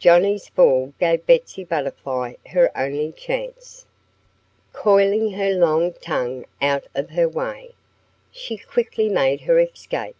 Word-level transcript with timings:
Johnnie's 0.00 0.48
fall 0.48 0.92
gave 0.98 1.24
Betsy 1.24 1.62
Butterfly 1.62 2.34
her 2.48 2.76
only 2.76 3.12
chance. 3.12 3.86
Coiling 4.72 5.30
her 5.30 5.50
long 5.52 5.92
tongue 5.92 6.46
out 6.60 6.88
of 6.96 7.10
her 7.10 7.28
way, 7.28 7.74
she 8.32 8.56
quickly 8.58 9.08
made 9.08 9.42
her 9.42 9.60
escape. 9.60 10.16